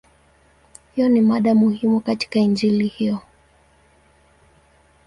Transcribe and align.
Hiyo 0.95 1.09
ni 1.09 1.21
mada 1.21 1.55
muhimu 1.55 1.99
katika 1.99 2.39
Injili 2.39 2.87
hiyo. 2.87 3.19